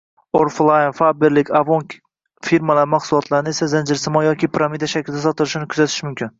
[0.37, 1.83] «Oriflame», «Faberlic», «Avon»
[2.49, 6.27] firmalari mahsulotlarini esa zanjirsimon yoki piramida shaklida sotilishini kuzatish mumkin